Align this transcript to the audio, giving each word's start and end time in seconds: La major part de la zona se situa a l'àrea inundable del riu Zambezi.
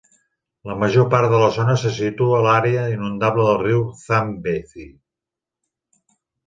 La 0.69 0.77
major 0.83 1.05
part 1.11 1.29
de 1.33 1.41
la 1.43 1.49
zona 1.59 1.75
se 1.83 1.91
situa 1.99 2.39
a 2.39 2.41
l'àrea 2.47 2.87
inundable 2.97 3.47
del 3.51 3.63
riu 3.67 3.87
Zambezi. 4.09 4.91